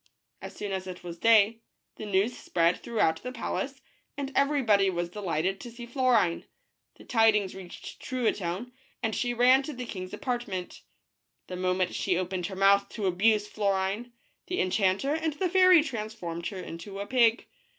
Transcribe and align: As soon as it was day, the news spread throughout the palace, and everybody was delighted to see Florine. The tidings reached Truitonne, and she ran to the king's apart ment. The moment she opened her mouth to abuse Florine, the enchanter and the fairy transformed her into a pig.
As 0.41 0.55
soon 0.55 0.71
as 0.71 0.87
it 0.87 1.03
was 1.03 1.19
day, 1.19 1.59
the 1.97 2.07
news 2.07 2.35
spread 2.35 2.81
throughout 2.81 3.21
the 3.21 3.31
palace, 3.31 3.83
and 4.17 4.31
everybody 4.33 4.89
was 4.89 5.09
delighted 5.11 5.59
to 5.59 5.69
see 5.69 5.85
Florine. 5.85 6.45
The 6.95 7.03
tidings 7.03 7.53
reached 7.53 8.01
Truitonne, 8.01 8.71
and 9.03 9.15
she 9.15 9.35
ran 9.35 9.61
to 9.61 9.73
the 9.73 9.85
king's 9.85 10.11
apart 10.15 10.47
ment. 10.47 10.81
The 11.45 11.55
moment 11.55 11.93
she 11.93 12.17
opened 12.17 12.47
her 12.47 12.55
mouth 12.55 12.89
to 12.93 13.05
abuse 13.05 13.47
Florine, 13.47 14.11
the 14.47 14.59
enchanter 14.59 15.13
and 15.13 15.33
the 15.33 15.47
fairy 15.47 15.83
transformed 15.83 16.47
her 16.47 16.57
into 16.57 16.99
a 16.99 17.05
pig. 17.05 17.45